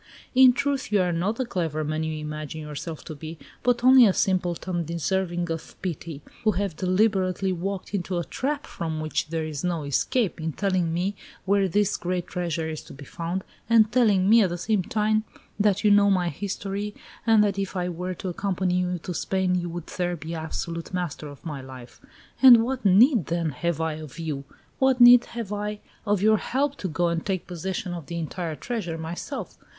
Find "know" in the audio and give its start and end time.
15.91-16.09